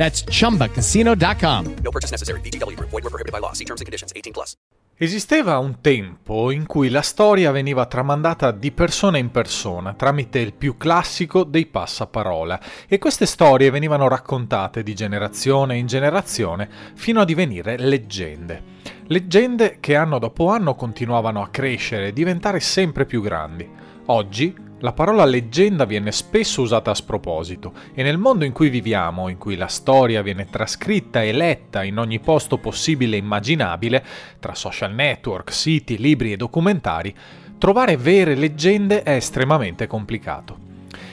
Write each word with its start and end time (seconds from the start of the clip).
That's 0.00 0.24
chumbacasino.com. 0.24 1.74
No 1.82 1.90
purchase 1.90 2.10
necessary. 2.10 2.40
VGW 2.40 2.74
Group. 2.74 2.88
Void 2.88 3.04
were 3.04 3.10
prohibited 3.10 3.32
by 3.32 3.38
law. 3.38 3.52
See 3.52 3.66
terms 3.66 3.82
and 3.82 3.86
conditions. 3.86 4.12
18 4.14 4.32
plus. 4.32 4.54
Esisteva 4.96 5.58
un 5.58 5.80
tempo 5.82 6.50
in 6.50 6.64
cui 6.64 6.88
la 6.88 7.02
storia 7.02 7.50
veniva 7.50 7.84
tramandata 7.84 8.50
di 8.50 8.70
persona 8.70 9.18
in 9.18 9.30
persona 9.30 9.94
tramite 9.94 10.38
il 10.38 10.52
più 10.54 10.76
classico 10.76 11.44
dei 11.44 11.66
passaparola 11.66 12.60
e 12.86 12.98
queste 12.98 13.24
storie 13.24 13.70
venivano 13.70 14.08
raccontate 14.08 14.82
di 14.82 14.94
generazione 14.94 15.76
in 15.76 15.86
generazione 15.86 16.68
fino 16.94 17.20
a 17.20 17.24
divenire 17.26 17.78
leggende. 17.78 18.62
Leggende 19.06 19.78
che 19.80 19.96
anno 19.96 20.18
dopo 20.18 20.48
anno 20.48 20.74
continuavano 20.74 21.42
a 21.42 21.48
crescere 21.48 22.08
e 22.08 22.12
diventare 22.12 22.60
sempre 22.60 23.06
più 23.06 23.22
grandi. 23.22 23.68
Oggi 24.06 24.54
la 24.80 24.92
parola 24.92 25.24
leggenda 25.24 25.84
viene 25.84 26.10
spesso 26.10 26.62
usata 26.62 26.90
a 26.90 26.94
sproposito 26.94 27.72
e 27.92 28.02
nel 28.02 28.16
mondo 28.18 28.44
in 28.44 28.52
cui 28.52 28.70
viviamo, 28.70 29.28
in 29.28 29.36
cui 29.36 29.56
la 29.56 29.66
storia 29.66 30.22
viene 30.22 30.46
trascritta 30.46 31.22
e 31.22 31.32
letta 31.32 31.84
in 31.84 31.98
ogni 31.98 32.18
posto 32.18 32.56
possibile 32.56 33.16
e 33.16 33.18
immaginabile, 33.18 34.04
tra 34.38 34.54
social 34.54 34.94
network, 34.94 35.52
siti, 35.52 35.98
libri 35.98 36.32
e 36.32 36.36
documentari, 36.36 37.14
trovare 37.58 37.96
vere 37.98 38.34
leggende 38.34 39.02
è 39.02 39.12
estremamente 39.12 39.86
complicato. 39.86 40.68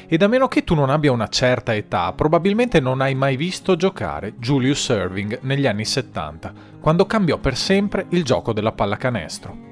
Ed 0.07 0.21
a 0.21 0.27
meno 0.27 0.47
che 0.47 0.63
tu 0.63 0.73
non 0.73 0.89
abbia 0.89 1.11
una 1.11 1.27
certa 1.27 1.75
età, 1.75 2.13
probabilmente 2.13 2.79
non 2.79 3.01
hai 3.01 3.15
mai 3.15 3.35
visto 3.35 3.75
giocare 3.75 4.35
Julius 4.37 4.89
Erving 4.89 5.39
negli 5.41 5.67
anni 5.67 5.83
70, 5.83 6.53
quando 6.79 7.05
cambiò 7.05 7.37
per 7.37 7.57
sempre 7.57 8.05
il 8.09 8.23
gioco 8.23 8.53
della 8.53 8.71
pallacanestro. 8.71 9.66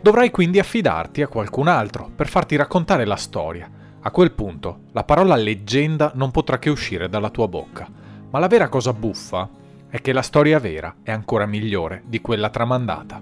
Dovrai 0.00 0.30
quindi 0.30 0.58
affidarti 0.58 1.22
a 1.22 1.28
qualcun 1.28 1.68
altro 1.68 2.10
per 2.14 2.28
farti 2.28 2.56
raccontare 2.56 3.04
la 3.04 3.16
storia. 3.16 3.70
A 4.00 4.10
quel 4.10 4.32
punto 4.32 4.84
la 4.92 5.04
parola 5.04 5.36
leggenda 5.36 6.12
non 6.14 6.30
potrà 6.30 6.58
che 6.58 6.70
uscire 6.70 7.08
dalla 7.08 7.30
tua 7.30 7.48
bocca. 7.48 7.88
Ma 8.30 8.38
la 8.38 8.46
vera 8.46 8.68
cosa 8.68 8.92
buffa 8.92 9.48
è 9.88 10.00
che 10.00 10.12
la 10.12 10.22
storia 10.22 10.58
vera 10.58 10.96
è 11.02 11.10
ancora 11.10 11.46
migliore 11.46 12.02
di 12.06 12.20
quella 12.20 12.48
tramandata. 12.48 13.20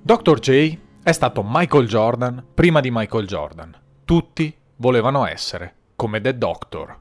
Dr. 0.00 0.38
J 0.38 0.78
è 1.02 1.12
stato 1.12 1.44
Michael 1.46 1.86
Jordan 1.86 2.44
prima 2.54 2.80
di 2.80 2.90
Michael 2.90 3.26
Jordan. 3.26 3.76
Tutti 4.04 4.56
volevano 4.76 5.26
essere 5.26 5.74
come 5.96 6.20
The 6.20 6.38
Doctor. 6.38 7.00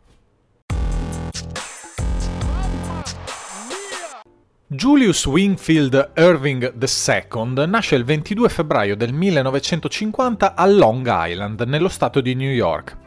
Julius 4.69 5.25
Wingfield 5.25 6.11
Irving 6.17 6.73
II 6.77 7.65
nasce 7.67 7.95
il 7.95 8.03
22 8.03 8.49
febbraio 8.49 8.97
del 8.97 9.13
1950 9.13 10.55
a 10.55 10.65
Long 10.65 11.07
Island, 11.09 11.61
nello 11.61 11.87
stato 11.87 12.19
di 12.19 12.35
New 12.35 12.51
York. 12.51 12.97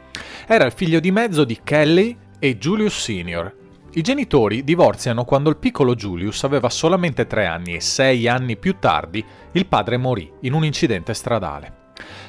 Era 0.46 0.64
il 0.64 0.72
figlio 0.72 1.00
di 1.00 1.10
mezzo 1.10 1.44
di 1.44 1.60
Kelly 1.62 2.16
e 2.38 2.56
Julius 2.56 2.98
Sr. 2.98 3.54
I 3.92 4.00
genitori 4.00 4.64
divorziano 4.64 5.26
quando 5.26 5.50
il 5.50 5.58
piccolo 5.58 5.94
Julius 5.94 6.44
aveva 6.44 6.70
solamente 6.70 7.26
tre 7.26 7.44
anni 7.44 7.74
e 7.74 7.80
sei 7.80 8.26
anni 8.26 8.56
più 8.56 8.78
tardi 8.78 9.22
il 9.52 9.66
padre 9.66 9.98
morì 9.98 10.32
in 10.40 10.54
un 10.54 10.64
incidente 10.64 11.12
stradale. 11.12 11.74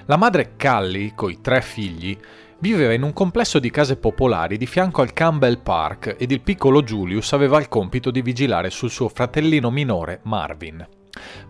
La 0.08 0.18
madre 0.18 0.56
Callie, 0.58 1.14
coi 1.16 1.40
tre 1.40 1.62
figli, 1.62 2.18
Viveva 2.62 2.94
in 2.94 3.02
un 3.02 3.12
complesso 3.12 3.58
di 3.58 3.72
case 3.72 3.98
popolari 3.98 4.56
di 4.56 4.68
fianco 4.68 5.02
al 5.02 5.14
Campbell 5.14 5.64
Park 5.64 6.16
ed 6.20 6.30
il 6.30 6.42
piccolo 6.42 6.84
Julius 6.84 7.34
aveva 7.34 7.60
il 7.60 7.68
compito 7.68 8.12
di 8.12 8.22
vigilare 8.22 8.70
sul 8.70 8.92
suo 8.92 9.10
fratellino 9.10 9.72
minore 9.72 10.20
Marvin. 10.26 10.88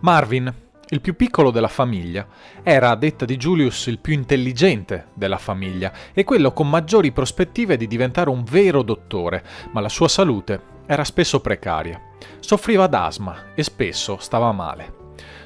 Marvin, 0.00 0.50
il 0.88 1.00
più 1.02 1.14
piccolo 1.14 1.50
della 1.50 1.68
famiglia, 1.68 2.26
era 2.62 2.88
a 2.88 2.96
detta 2.96 3.26
di 3.26 3.36
Julius 3.36 3.88
il 3.88 3.98
più 3.98 4.14
intelligente 4.14 5.08
della 5.12 5.36
famiglia 5.36 5.92
e 6.14 6.24
quello 6.24 6.54
con 6.54 6.70
maggiori 6.70 7.12
prospettive 7.12 7.76
di 7.76 7.86
diventare 7.86 8.30
un 8.30 8.42
vero 8.42 8.82
dottore, 8.82 9.44
ma 9.72 9.82
la 9.82 9.90
sua 9.90 10.08
salute 10.08 10.62
era 10.86 11.04
spesso 11.04 11.40
precaria. 11.40 12.00
Soffriva 12.40 12.86
d'asma 12.86 13.52
e 13.54 13.62
spesso 13.62 14.16
stava 14.18 14.50
male. 14.52 15.01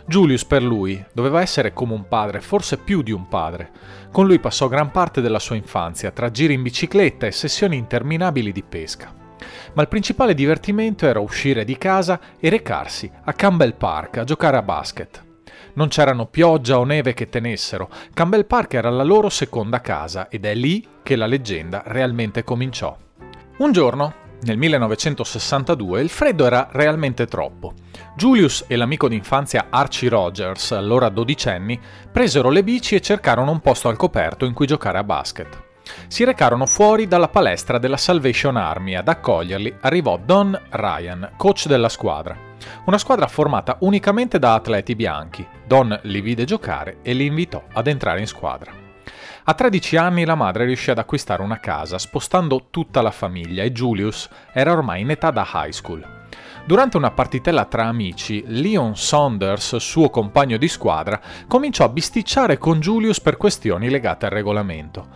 Julius 0.06 0.44
per 0.44 0.62
lui 0.62 1.04
doveva 1.12 1.41
essere 1.41 1.72
come 1.72 1.92
un 1.92 2.06
padre, 2.06 2.41
forse 2.41 2.78
più 2.78 3.03
di 3.03 3.10
un 3.10 3.28
padre. 3.28 3.70
Con 4.12 4.26
lui 4.26 4.38
passò 4.38 4.69
gran 4.69 4.91
parte 4.91 5.20
della 5.20 5.38
sua 5.38 5.56
infanzia, 5.56 6.10
tra 6.10 6.31
giri 6.31 6.54
in 6.54 6.62
bicicletta 6.62 7.26
e 7.26 7.32
sessioni 7.32 7.76
interminabili 7.76 8.53
di 8.53 8.62
pesca. 8.62 9.12
Ma 9.75 9.82
il 9.82 9.88
principale 9.88 10.34
divertimento 10.34 11.06
era 11.06 11.20
uscire 11.20 11.65
di 11.65 11.76
casa 11.76 12.20
e 12.38 12.48
recarsi 12.48 13.10
a 13.25 13.32
Campbell 13.32 13.75
Park 13.76 14.19
a 14.19 14.25
giocare 14.25 14.56
a 14.56 14.62
basket. 14.62 15.25
Non 15.75 15.88
c'erano 15.88 16.26
pioggia 16.26 16.78
o 16.78 16.84
neve 16.84 17.12
che 17.12 17.28
tenessero, 17.28 17.91
Campbell 18.15 18.47
Park 18.47 18.75
era 18.75 18.91
la 18.91 19.03
loro 19.03 19.28
seconda 19.28 19.81
casa 19.81 20.28
ed 20.31 20.47
è 20.47 20.54
lì 20.54 20.86
che 21.03 21.16
la 21.16 21.26
leggenda 21.26 21.82
realmente 21.86 22.44
cominciò. 22.44 22.97
Un 23.59 23.72
giorno, 23.72 24.15
nel 24.42 24.58
1962, 24.58 26.00
il 26.00 26.08
freddo 26.08 26.47
era 26.47 26.69
realmente 26.72 27.26
troppo 27.26 27.74
Julius 28.16 28.64
e 28.66 28.76
l'amico 28.76 29.08
d'infanzia 29.08 29.66
Archie 29.69 30.08
Rogers, 30.08 30.72
allora 30.72 31.10
dodicenni, 31.10 31.78
presero 32.10 32.48
le 32.48 32.64
bici 32.64 32.94
e 32.94 33.00
cercarono 33.00 33.50
un 33.50 33.60
posto 33.60 33.88
al 33.88 33.97
coperto 33.97 34.47
in 34.47 34.54
cui 34.54 34.66
giocare 34.66 34.97
a 34.98 35.04
basket. 35.04 35.64
Si 36.08 36.24
recarono 36.24 36.66
fuori 36.66 37.06
dalla 37.06 37.28
palestra 37.28 37.78
della 37.78 37.98
Salvation 37.98 38.56
Army. 38.56 38.94
Ad 38.94 39.06
accoglierli 39.06 39.76
arrivò 39.82 40.19
Don 40.19 40.58
Ryan, 40.70 41.32
coach 41.36 41.66
della 41.66 41.88
squadra. 41.88 42.36
Una 42.86 42.98
squadra 42.98 43.26
formata 43.26 43.76
unicamente 43.80 44.38
da 44.38 44.54
atleti 44.54 44.97
bianchi. 44.97 45.47
Don 45.66 45.97
li 46.04 46.20
vide 46.22 46.44
giocare 46.44 46.98
e 47.03 47.12
li 47.12 47.26
invitò 47.26 47.62
ad 47.72 47.86
entrare 47.86 48.20
in 48.20 48.26
squadra. 48.26 48.85
A 49.49 49.55
13 49.55 49.97
anni 49.97 50.25
la 50.25 50.34
madre 50.34 50.65
riuscì 50.65 50.91
ad 50.91 50.99
acquistare 50.99 51.41
una 51.41 51.61
casa, 51.61 51.99
spostando 51.99 52.67
tutta 52.69 53.01
la 53.01 53.12
famiglia 53.12 53.62
e 53.62 53.71
Julius 53.71 54.29
era 54.53 54.73
ormai 54.73 55.03
in 55.03 55.11
età 55.11 55.31
da 55.31 55.49
high 55.55 55.71
school. 55.71 56.05
Durante 56.65 56.97
una 56.97 57.12
partitella 57.12 57.65
tra 57.67 57.84
amici, 57.84 58.43
Leon 58.45 58.97
Saunders, 58.97 59.77
suo 59.77 60.11
compagno 60.11 60.57
di 60.57 60.67
squadra, 60.67 61.21
cominciò 61.47 61.84
a 61.84 61.91
bisticciare 61.91 62.59
con 62.59 62.81
Julius 62.81 63.21
per 63.21 63.37
questioni 63.37 63.89
legate 63.89 64.25
al 64.25 64.33
regolamento. 64.33 65.07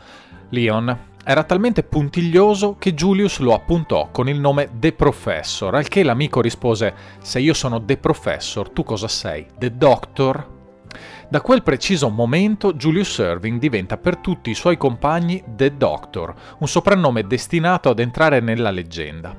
Leon 0.50 0.98
era 1.24 1.42
talmente 1.42 1.82
puntiglioso 1.82 2.76
che 2.78 2.94
Julius 2.94 3.40
lo 3.40 3.52
appuntò 3.52 4.10
con 4.12 4.28
il 4.28 4.38
nome 4.38 4.70
The 4.74 4.92
Professor, 4.92 5.74
al 5.74 5.88
che 5.88 6.04
l'amico 6.04 6.40
rispose: 6.40 6.94
Se 7.20 7.40
io 7.40 7.52
sono 7.52 7.84
The 7.84 7.96
Professor, 7.96 8.70
tu 8.70 8.84
cosa 8.84 9.08
sei? 9.08 9.44
The 9.58 9.76
Doctor? 9.76 10.58
Da 11.30 11.40
quel 11.40 11.62
preciso 11.62 12.08
momento 12.08 12.72
Julius 12.72 13.18
Irving 13.18 13.60
diventa 13.60 13.96
per 13.96 14.16
tutti 14.16 14.50
i 14.50 14.54
suoi 14.54 14.76
compagni 14.76 15.40
The 15.46 15.76
Doctor, 15.76 16.34
un 16.58 16.66
soprannome 16.66 17.24
destinato 17.24 17.88
ad 17.88 18.00
entrare 18.00 18.40
nella 18.40 18.72
leggenda. 18.72 19.32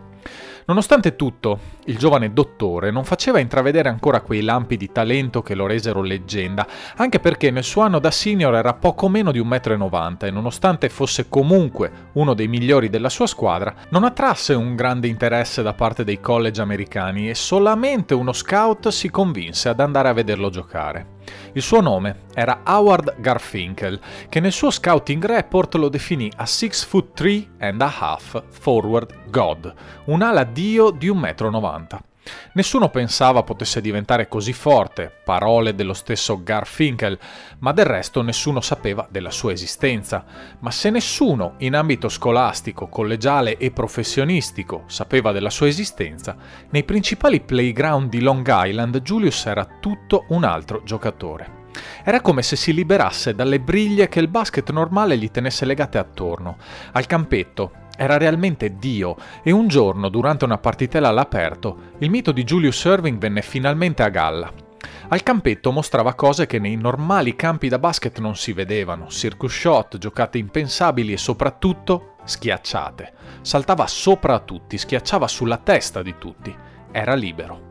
Nonostante 0.67 1.17
tutto, 1.17 1.59
il 1.87 1.97
giovane 1.97 2.31
dottore 2.31 2.91
non 2.91 3.03
faceva 3.03 3.39
intravedere 3.39 3.89
ancora 3.89 4.21
quei 4.21 4.41
lampi 4.41 4.77
di 4.77 4.89
talento 4.89 5.41
che 5.41 5.53
lo 5.53 5.67
resero 5.67 6.01
leggenda, 6.01 6.65
anche 6.95 7.19
perché 7.19 7.51
nel 7.51 7.65
suo 7.65 7.81
anno 7.81 7.99
da 7.99 8.09
senior 8.09 8.55
era 8.55 8.73
poco 8.73 9.09
meno 9.09 9.33
di 9.33 9.41
1,90 9.41 9.89
m 9.89 10.17
e 10.21 10.31
nonostante 10.31 10.87
fosse 10.87 11.27
comunque 11.27 11.91
uno 12.13 12.33
dei 12.33 12.47
migliori 12.47 12.89
della 12.89 13.09
sua 13.09 13.27
squadra, 13.27 13.75
non 13.89 14.05
attrasse 14.05 14.53
un 14.53 14.75
grande 14.75 15.09
interesse 15.09 15.61
da 15.61 15.73
parte 15.73 16.05
dei 16.05 16.21
college 16.21 16.61
americani 16.61 17.29
e 17.29 17.35
solamente 17.35 18.13
uno 18.13 18.31
scout 18.31 18.87
si 18.87 19.09
convinse 19.09 19.67
ad 19.67 19.81
andare 19.81 20.07
a 20.07 20.13
vederlo 20.13 20.49
giocare. 20.49 21.19
Il 21.53 21.61
suo 21.61 21.81
nome 21.81 22.23
era 22.33 22.61
Howard 22.65 23.15
Garfinkel, 23.19 23.99
che 24.29 24.39
nel 24.39 24.51
suo 24.51 24.69
scouting 24.69 25.23
report 25.25 25.75
lo 25.75 25.89
definì 25.89 26.31
a 26.37 26.45
6 26.45 26.69
foot 26.71 27.13
3 27.13 27.47
and 27.59 27.81
a 27.81 27.93
half 27.99 28.43
forward 28.49 29.29
god, 29.29 29.73
un'ala 30.05 30.43
dio 30.43 30.91
di 30.91 31.09
1,90 31.09 31.95
m. 31.95 32.09
Nessuno 32.53 32.89
pensava 32.89 33.43
potesse 33.43 33.81
diventare 33.81 34.27
così 34.27 34.53
forte, 34.53 35.11
parole 35.23 35.73
dello 35.73 35.93
stesso 35.93 36.43
Garfinkel, 36.43 37.17
ma 37.59 37.71
del 37.71 37.85
resto 37.85 38.21
nessuno 38.21 38.61
sapeva 38.61 39.07
della 39.09 39.31
sua 39.31 39.51
esistenza. 39.51 40.23
Ma 40.59 40.71
se 40.71 40.89
nessuno 40.89 41.55
in 41.59 41.75
ambito 41.75 42.09
scolastico, 42.09 42.87
collegiale 42.87 43.57
e 43.57 43.71
professionistico 43.71 44.83
sapeva 44.87 45.31
della 45.31 45.49
sua 45.49 45.67
esistenza, 45.67 46.35
nei 46.69 46.83
principali 46.83 47.41
playground 47.41 48.09
di 48.09 48.21
Long 48.21 48.47
Island 48.47 49.01
Julius 49.01 49.45
era 49.45 49.65
tutto 49.79 50.25
un 50.29 50.43
altro 50.43 50.83
giocatore. 50.83 51.59
Era 52.03 52.21
come 52.21 52.41
se 52.43 52.55
si 52.55 52.73
liberasse 52.73 53.33
dalle 53.33 53.59
briglie 53.59 54.09
che 54.09 54.19
il 54.19 54.27
basket 54.27 54.69
normale 54.71 55.17
gli 55.17 55.31
tenesse 55.31 55.65
legate 55.65 55.97
attorno. 55.97 56.57
Al 56.91 57.05
campetto 57.05 57.71
era 58.01 58.17
realmente 58.17 58.77
Dio 58.77 59.15
e 59.43 59.51
un 59.51 59.67
giorno, 59.67 60.09
durante 60.09 60.43
una 60.43 60.57
partitella 60.57 61.09
all'aperto, 61.09 61.91
il 61.99 62.09
mito 62.09 62.31
di 62.31 62.43
Julius 62.43 62.83
Irving 62.85 63.19
venne 63.19 63.43
finalmente 63.43 64.01
a 64.01 64.09
galla. 64.09 64.51
Al 65.09 65.21
campetto 65.21 65.71
mostrava 65.71 66.15
cose 66.15 66.47
che 66.47 66.57
nei 66.57 66.77
normali 66.77 67.35
campi 67.35 67.69
da 67.69 67.77
basket 67.77 68.17
non 68.17 68.35
si 68.35 68.53
vedevano, 68.53 69.07
circus 69.09 69.53
shot, 69.53 69.99
giocate 69.99 70.39
impensabili 70.39 71.13
e 71.13 71.17
soprattutto 71.17 72.15
schiacciate. 72.23 73.13
Saltava 73.41 73.85
sopra 73.85 74.33
a 74.33 74.39
tutti, 74.39 74.79
schiacciava 74.79 75.27
sulla 75.27 75.57
testa 75.57 76.01
di 76.01 76.15
tutti. 76.17 76.55
Era 76.91 77.13
libero. 77.13 77.70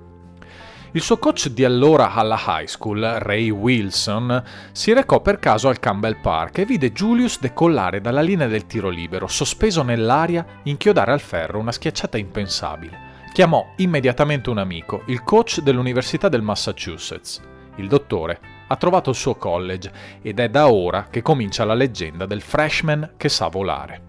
Il 0.92 1.02
suo 1.02 1.18
coach 1.18 1.50
di 1.50 1.64
allora 1.64 2.14
alla 2.14 2.36
high 2.48 2.66
school, 2.66 3.00
Ray 3.00 3.48
Wilson, 3.48 4.42
si 4.72 4.92
recò 4.92 5.20
per 5.20 5.38
caso 5.38 5.68
al 5.68 5.78
Campbell 5.78 6.20
Park 6.20 6.58
e 6.58 6.64
vide 6.64 6.90
Julius 6.90 7.38
decollare 7.38 8.00
dalla 8.00 8.22
linea 8.22 8.48
del 8.48 8.66
tiro 8.66 8.88
libero, 8.88 9.28
sospeso 9.28 9.84
nell'aria, 9.84 10.44
inchiodare 10.64 11.12
al 11.12 11.20
ferro 11.20 11.60
una 11.60 11.70
schiacciata 11.70 12.18
impensabile. 12.18 13.08
Chiamò 13.32 13.74
immediatamente 13.76 14.50
un 14.50 14.58
amico, 14.58 15.04
il 15.06 15.22
coach 15.22 15.60
dell'Università 15.60 16.28
del 16.28 16.42
Massachusetts. 16.42 17.40
Il 17.76 17.86
dottore 17.86 18.40
ha 18.66 18.74
trovato 18.74 19.10
il 19.10 19.16
suo 19.16 19.36
college 19.36 19.92
ed 20.20 20.40
è 20.40 20.48
da 20.48 20.72
ora 20.72 21.06
che 21.08 21.22
comincia 21.22 21.64
la 21.64 21.74
leggenda 21.74 22.26
del 22.26 22.40
freshman 22.40 23.12
che 23.16 23.28
sa 23.28 23.46
volare. 23.46 24.08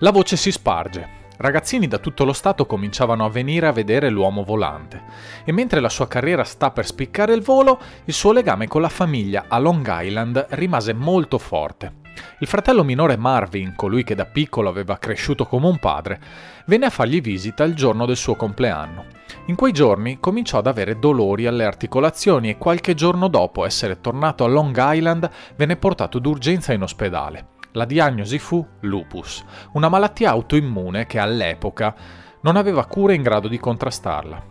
La 0.00 0.10
voce 0.10 0.36
si 0.36 0.52
sparge, 0.52 1.19
Ragazzini 1.42 1.88
da 1.88 1.96
tutto 1.96 2.26
lo 2.26 2.34
Stato 2.34 2.66
cominciavano 2.66 3.24
a 3.24 3.30
venire 3.30 3.66
a 3.66 3.72
vedere 3.72 4.10
l'uomo 4.10 4.44
volante 4.44 5.02
e 5.42 5.52
mentre 5.52 5.80
la 5.80 5.88
sua 5.88 6.06
carriera 6.06 6.44
sta 6.44 6.70
per 6.70 6.84
spiccare 6.84 7.32
il 7.32 7.40
volo, 7.40 7.80
il 8.04 8.12
suo 8.12 8.32
legame 8.32 8.68
con 8.68 8.82
la 8.82 8.90
famiglia 8.90 9.46
a 9.48 9.58
Long 9.58 9.88
Island 9.90 10.48
rimase 10.50 10.92
molto 10.92 11.38
forte. 11.38 11.94
Il 12.40 12.46
fratello 12.46 12.84
minore 12.84 13.16
Marvin, 13.16 13.72
colui 13.74 14.04
che 14.04 14.14
da 14.14 14.26
piccolo 14.26 14.68
aveva 14.68 14.98
cresciuto 14.98 15.46
come 15.46 15.66
un 15.66 15.78
padre, 15.78 16.20
venne 16.66 16.84
a 16.84 16.90
fargli 16.90 17.22
visita 17.22 17.64
il 17.64 17.74
giorno 17.74 18.04
del 18.04 18.18
suo 18.18 18.34
compleanno. 18.34 19.06
In 19.46 19.54
quei 19.54 19.72
giorni 19.72 20.20
cominciò 20.20 20.58
ad 20.58 20.66
avere 20.66 20.98
dolori 20.98 21.46
alle 21.46 21.64
articolazioni 21.64 22.50
e 22.50 22.58
qualche 22.58 22.92
giorno 22.92 23.28
dopo 23.28 23.64
essere 23.64 24.02
tornato 24.02 24.44
a 24.44 24.48
Long 24.48 24.76
Island 24.78 25.30
venne 25.56 25.76
portato 25.76 26.18
d'urgenza 26.18 26.74
in 26.74 26.82
ospedale. 26.82 27.58
La 27.72 27.84
diagnosi 27.84 28.40
fu 28.40 28.66
lupus, 28.80 29.44
una 29.74 29.88
malattia 29.88 30.30
autoimmune 30.30 31.06
che 31.06 31.20
all'epoca 31.20 31.94
non 32.40 32.56
aveva 32.56 32.84
cure 32.86 33.14
in 33.14 33.22
grado 33.22 33.46
di 33.46 33.60
contrastarla. 33.60 34.42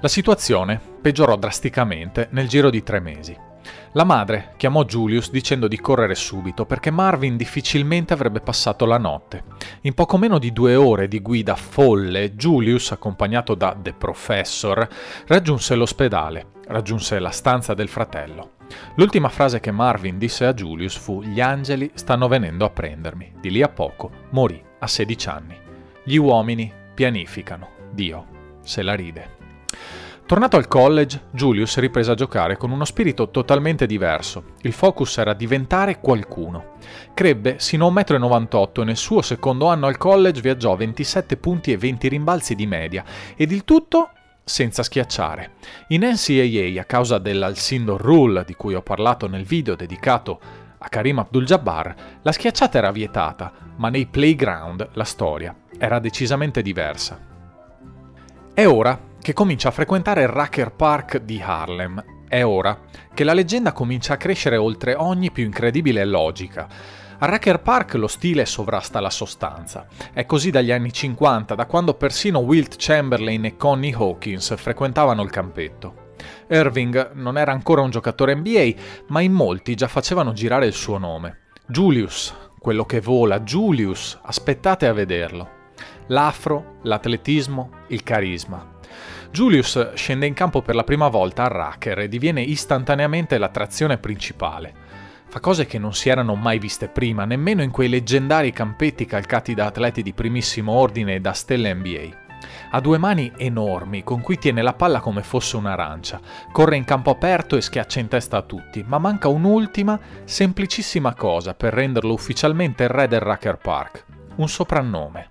La 0.00 0.08
situazione 0.08 0.78
peggiorò 1.00 1.36
drasticamente 1.36 2.28
nel 2.32 2.48
giro 2.48 2.68
di 2.68 2.82
tre 2.82 3.00
mesi. 3.00 3.34
La 3.92 4.04
madre 4.04 4.52
chiamò 4.58 4.84
Julius 4.84 5.30
dicendo 5.30 5.66
di 5.66 5.80
correre 5.80 6.14
subito 6.14 6.66
perché 6.66 6.90
Marvin 6.90 7.36
difficilmente 7.36 8.12
avrebbe 8.12 8.40
passato 8.40 8.84
la 8.84 8.98
notte. 8.98 9.44
In 9.82 9.94
poco 9.94 10.18
meno 10.18 10.38
di 10.38 10.52
due 10.52 10.74
ore 10.74 11.08
di 11.08 11.20
guida 11.20 11.54
folle, 11.54 12.34
Julius, 12.34 12.90
accompagnato 12.90 13.54
da 13.54 13.74
The 13.80 13.94
Professor, 13.94 14.86
raggiunse 15.26 15.74
l'ospedale, 15.74 16.46
raggiunse 16.66 17.18
la 17.18 17.30
stanza 17.30 17.72
del 17.72 17.88
fratello. 17.88 18.60
L'ultima 18.96 19.28
frase 19.28 19.60
che 19.60 19.70
Marvin 19.70 20.18
disse 20.18 20.44
a 20.44 20.54
Julius 20.54 20.96
fu 20.96 21.22
Gli 21.22 21.40
angeli 21.40 21.90
stanno 21.94 22.28
venendo 22.28 22.64
a 22.64 22.70
prendermi. 22.70 23.34
Di 23.40 23.50
lì 23.50 23.62
a 23.62 23.68
poco 23.68 24.10
morì 24.30 24.62
a 24.78 24.86
16 24.86 25.28
anni. 25.28 25.56
Gli 26.04 26.16
uomini 26.16 26.72
pianificano, 26.94 27.68
Dio 27.90 28.26
se 28.62 28.82
la 28.82 28.94
ride. 28.94 29.40
Tornato 30.24 30.56
al 30.56 30.68
college, 30.68 31.24
Julius 31.32 31.76
riprese 31.78 32.12
a 32.12 32.14
giocare 32.14 32.56
con 32.56 32.70
uno 32.70 32.84
spirito 32.84 33.28
totalmente 33.30 33.86
diverso. 33.86 34.44
Il 34.62 34.72
focus 34.72 35.18
era 35.18 35.34
diventare 35.34 36.00
qualcuno. 36.00 36.76
Crebbe 37.12 37.56
sino 37.58 37.88
a 37.88 37.90
1,98 37.90 38.78
m 38.78 38.80
e 38.80 38.84
nel 38.84 38.96
suo 38.96 39.20
secondo 39.20 39.66
anno 39.66 39.86
al 39.86 39.98
college 39.98 40.40
viaggiò 40.40 40.74
27 40.74 41.36
punti 41.36 41.72
e 41.72 41.76
20 41.76 42.08
rimbalzi 42.08 42.54
di 42.54 42.66
media 42.66 43.04
ed 43.36 43.50
il 43.52 43.64
tutto 43.64 44.10
senza 44.44 44.82
schiacciare. 44.82 45.52
In 45.88 46.02
NCAA, 46.02 46.80
a 46.80 46.84
causa 46.84 47.18
dell'Alcindor 47.18 48.00
Rule 48.00 48.44
di 48.44 48.54
cui 48.54 48.74
ho 48.74 48.82
parlato 48.82 49.28
nel 49.28 49.44
video 49.44 49.74
dedicato 49.74 50.40
a 50.78 50.88
Karim 50.88 51.18
Abdul-Jabbar, 51.20 51.94
la 52.22 52.32
schiacciata 52.32 52.78
era 52.78 52.90
vietata, 52.90 53.52
ma 53.76 53.88
nei 53.88 54.06
playground 54.06 54.90
la 54.94 55.04
storia 55.04 55.54
era 55.78 55.98
decisamente 55.98 56.62
diversa. 56.62 57.18
È 58.54 58.66
ora 58.66 59.10
che 59.20 59.32
comincia 59.32 59.68
a 59.68 59.72
frequentare 59.72 60.22
il 60.22 60.28
Rucker 60.28 60.72
Park 60.72 61.18
di 61.18 61.40
Harlem. 61.40 62.04
È 62.28 62.44
ora 62.44 62.78
che 63.14 63.24
la 63.24 63.34
leggenda 63.34 63.72
comincia 63.72 64.14
a 64.14 64.16
crescere 64.16 64.56
oltre 64.56 64.94
ogni 64.94 65.30
più 65.30 65.44
incredibile 65.44 66.04
logica 66.04 66.68
a 67.22 67.26
Racker 67.26 67.60
Park 67.60 67.94
lo 67.94 68.08
stile 68.08 68.44
sovrasta 68.44 68.98
la 68.98 69.08
sostanza. 69.08 69.86
È 70.12 70.26
così 70.26 70.50
dagli 70.50 70.72
anni 70.72 70.92
50, 70.92 71.54
da 71.54 71.66
quando 71.66 71.94
persino 71.94 72.40
Wilt 72.40 72.74
Chamberlain 72.76 73.44
e 73.44 73.56
Connie 73.56 73.94
Hawkins 73.94 74.56
frequentavano 74.56 75.22
il 75.22 75.30
campetto. 75.30 76.14
Irving 76.48 77.12
non 77.12 77.38
era 77.38 77.52
ancora 77.52 77.80
un 77.80 77.90
giocatore 77.90 78.34
NBA, 78.34 78.72
ma 79.08 79.20
in 79.20 79.30
molti 79.30 79.76
già 79.76 79.86
facevano 79.86 80.32
girare 80.32 80.66
il 80.66 80.72
suo 80.72 80.98
nome. 80.98 81.50
Julius, 81.68 82.34
quello 82.58 82.84
che 82.84 83.00
vola, 83.00 83.38
Julius, 83.38 84.18
aspettate 84.20 84.88
a 84.88 84.92
vederlo. 84.92 85.48
L'afro, 86.08 86.78
l'atletismo, 86.82 87.70
il 87.88 88.02
carisma. 88.02 88.68
Julius 89.30 89.92
scende 89.94 90.26
in 90.26 90.34
campo 90.34 90.60
per 90.60 90.74
la 90.74 90.82
prima 90.82 91.06
volta 91.06 91.44
a 91.44 91.48
Racker 91.48 92.00
e 92.00 92.08
diviene 92.08 92.42
istantaneamente 92.42 93.38
l'attrazione 93.38 93.98
principale. 93.98 94.81
Fa 95.32 95.40
cose 95.40 95.64
che 95.64 95.78
non 95.78 95.94
si 95.94 96.10
erano 96.10 96.34
mai 96.34 96.58
viste 96.58 96.88
prima, 96.88 97.24
nemmeno 97.24 97.62
in 97.62 97.70
quei 97.70 97.88
leggendari 97.88 98.52
campetti 98.52 99.06
calcati 99.06 99.54
da 99.54 99.64
atleti 99.64 100.02
di 100.02 100.12
primissimo 100.12 100.72
ordine 100.72 101.14
e 101.14 101.20
da 101.20 101.32
stelle 101.32 101.72
NBA. 101.72 102.08
Ha 102.72 102.80
due 102.82 102.98
mani 102.98 103.32
enormi 103.38 104.04
con 104.04 104.20
cui 104.20 104.36
tiene 104.36 104.60
la 104.60 104.74
palla 104.74 105.00
come 105.00 105.22
fosse 105.22 105.56
un'arancia, 105.56 106.20
corre 106.52 106.76
in 106.76 106.84
campo 106.84 107.08
aperto 107.08 107.56
e 107.56 107.62
schiaccia 107.62 107.98
in 108.00 108.08
testa 108.08 108.36
a 108.36 108.42
tutti, 108.42 108.84
ma 108.86 108.98
manca 108.98 109.28
un'ultima, 109.28 109.98
semplicissima 110.24 111.14
cosa 111.14 111.54
per 111.54 111.72
renderlo 111.72 112.12
ufficialmente 112.12 112.82
il 112.82 112.90
re 112.90 113.08
del 113.08 113.20
Racker 113.20 113.56
Park, 113.56 114.04
un 114.34 114.50
soprannome. 114.50 115.30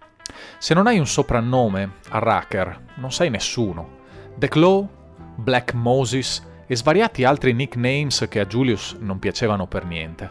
Se 0.57 0.73
non 0.73 0.87
hai 0.87 0.97
un 0.97 1.05
soprannome 1.05 1.97
a 2.09 2.17
Racker, 2.17 2.85
non 2.95 3.11
sei 3.11 3.29
nessuno. 3.29 3.99
The 4.35 4.47
Claw, 4.47 4.89
Black 5.35 5.75
Moses, 5.75 6.49
e 6.71 6.75
svariati 6.77 7.25
altri 7.25 7.51
nicknames 7.51 8.27
che 8.29 8.39
a 8.39 8.45
Julius 8.45 8.95
non 8.97 9.19
piacevano 9.19 9.67
per 9.67 9.83
niente. 9.83 10.29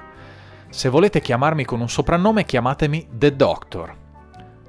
Se 0.71 0.89
volete 0.89 1.21
chiamarmi 1.21 1.67
con 1.67 1.83
un 1.83 1.91
soprannome 1.91 2.47
chiamatemi 2.47 3.09
The 3.13 3.37
Doctor. 3.37 3.95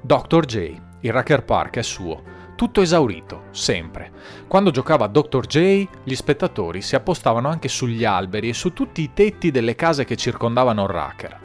Dr. 0.02 0.44
J, 0.44 0.78
il 1.00 1.12
Racker 1.12 1.46
Park 1.46 1.78
è 1.78 1.82
suo, 1.82 2.22
tutto 2.56 2.82
esaurito, 2.82 3.44
sempre. 3.52 4.12
Quando 4.46 4.70
giocava 4.70 5.06
Dr. 5.06 5.46
J, 5.46 5.88
gli 6.04 6.14
spettatori 6.14 6.82
si 6.82 6.94
appostavano 6.94 7.48
anche 7.48 7.68
sugli 7.68 8.04
alberi 8.04 8.50
e 8.50 8.52
su 8.52 8.74
tutti 8.74 9.00
i 9.00 9.12
tetti 9.14 9.50
delle 9.50 9.74
case 9.74 10.04
che 10.04 10.16
circondavano 10.16 10.82
il 10.82 10.90
Racker. 10.90 11.40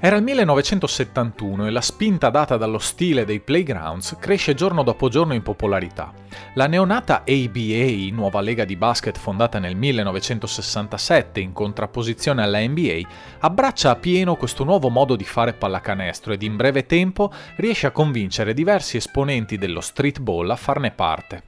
Era 0.00 0.14
il 0.14 0.22
1971 0.22 1.66
e 1.66 1.70
la 1.70 1.80
spinta 1.80 2.30
data 2.30 2.56
dallo 2.56 2.78
stile 2.78 3.24
dei 3.24 3.40
Playgrounds 3.40 4.16
cresce 4.20 4.54
giorno 4.54 4.84
dopo 4.84 5.08
giorno 5.08 5.34
in 5.34 5.42
popolarità. 5.42 6.12
La 6.54 6.68
neonata 6.68 7.24
ABA, 7.26 8.12
nuova 8.12 8.40
lega 8.40 8.64
di 8.64 8.76
basket 8.76 9.18
fondata 9.18 9.58
nel 9.58 9.74
1967 9.74 11.40
in 11.40 11.52
contrapposizione 11.52 12.44
alla 12.44 12.60
NBA, 12.60 13.00
abbraccia 13.40 13.90
a 13.90 13.96
pieno 13.96 14.36
questo 14.36 14.62
nuovo 14.62 14.88
modo 14.88 15.16
di 15.16 15.24
fare 15.24 15.52
pallacanestro 15.52 16.32
ed 16.32 16.44
in 16.44 16.54
breve 16.54 16.86
tempo 16.86 17.32
riesce 17.56 17.88
a 17.88 17.90
convincere 17.90 18.54
diversi 18.54 18.98
esponenti 18.98 19.58
dello 19.58 19.80
streetball 19.80 20.48
a 20.48 20.56
farne 20.56 20.92
parte. 20.92 21.42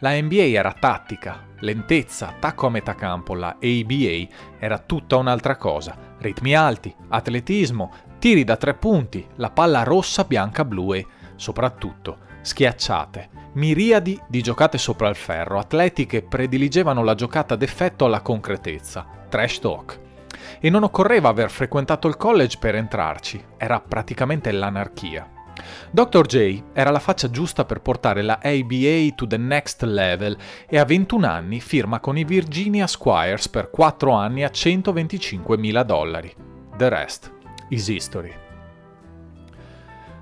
La 0.00 0.18
NBA 0.18 0.56
era 0.56 0.72
tattica, 0.72 1.48
lentezza, 1.58 2.28
attacco 2.28 2.66
a 2.66 2.70
metà 2.70 2.94
campo, 2.94 3.34
la 3.34 3.58
ABA 3.60 4.26
era 4.58 4.78
tutta 4.78 5.16
un'altra 5.16 5.56
cosa 5.56 6.09
ritmi 6.20 6.54
alti, 6.54 6.94
atletismo, 7.08 7.90
tiri 8.18 8.44
da 8.44 8.56
tre 8.56 8.74
punti, 8.74 9.26
la 9.36 9.50
palla 9.50 9.82
rossa, 9.82 10.24
bianca, 10.24 10.64
blu 10.64 10.94
e, 10.94 11.06
soprattutto, 11.36 12.18
schiacciate, 12.42 13.28
miriadi 13.54 14.20
di 14.28 14.42
giocate 14.42 14.78
sopra 14.78 15.08
il 15.08 15.16
ferro, 15.16 15.58
atleti 15.58 16.06
che 16.06 16.22
prediligevano 16.22 17.02
la 17.02 17.14
giocata 17.14 17.56
d'effetto 17.56 18.04
alla 18.04 18.20
concretezza, 18.20 19.06
trash 19.28 19.58
talk. 19.58 20.00
E 20.60 20.70
non 20.70 20.82
occorreva 20.82 21.28
aver 21.28 21.50
frequentato 21.50 22.08
il 22.08 22.16
college 22.16 22.58
per 22.58 22.74
entrarci, 22.74 23.42
era 23.56 23.80
praticamente 23.80 24.52
l'anarchia. 24.52 25.28
Dr. 25.90 26.26
J 26.26 26.62
era 26.72 26.90
la 26.90 26.98
faccia 26.98 27.30
giusta 27.30 27.64
per 27.64 27.80
portare 27.80 28.22
la 28.22 28.40
ABA 28.42 29.14
to 29.14 29.26
the 29.26 29.36
next 29.36 29.82
level 29.82 30.36
e 30.68 30.78
a 30.78 30.84
21 30.84 31.26
anni 31.26 31.60
firma 31.60 32.00
con 32.00 32.16
i 32.16 32.24
Virginia 32.24 32.86
Squires 32.86 33.48
per 33.48 33.70
4 33.70 34.12
anni 34.12 34.44
a 34.44 34.50
125 34.50 35.56
mila 35.56 35.82
dollari. 35.82 36.32
The 36.76 36.88
rest 36.88 37.32
is 37.68 37.88
history. 37.88 38.34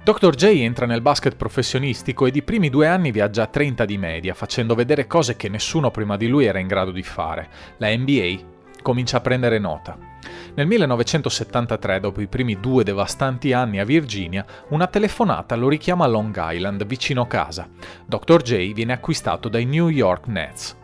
Dr. 0.09 0.35
J 0.35 0.63
entra 0.63 0.87
nel 0.87 1.03
basket 1.03 1.37
professionistico 1.37 2.25
e 2.25 2.31
di 2.31 2.43
primi 2.43 2.71
due 2.71 2.87
anni 2.87 3.11
viaggia 3.11 3.43
a 3.43 3.47
30 3.47 3.85
di 3.85 3.99
media, 3.99 4.33
facendo 4.33 4.75
vedere 4.75 5.07
cose 5.07 5.37
che 5.37 5.51
nessuno 5.51 5.91
prima 5.91 6.17
di 6.17 6.29
lui 6.29 6.47
era 6.47 6.59
in 6.59 6.67
grado 6.67 6.93
di 6.93 7.03
fare. 7.03 7.51
La 7.77 7.95
NBA 7.95 8.39
comincia 8.81 9.19
a 9.19 9.21
prendere 9.21 9.59
nota. 9.59 10.08
Nel 10.55 10.67
1973, 10.67 12.01
dopo 12.01 12.21
i 12.21 12.27
primi 12.27 12.59
due 12.59 12.85
devastanti 12.85 13.53
anni 13.53 13.79
a 13.79 13.85
Virginia, 13.85 14.45
una 14.71 14.87
telefonata 14.87 15.55
lo 15.55 15.69
richiama 15.69 16.05
a 16.05 16.09
Long 16.09 16.37
Island, 16.37 16.85
vicino 16.87 17.27
casa. 17.27 17.69
Dr. 18.07 18.43
J 18.43 18.73
viene 18.73 18.93
acquistato 18.93 19.49
dai 19.49 19.65
New 19.65 19.89
York 19.89 20.27
Nets. 20.27 20.77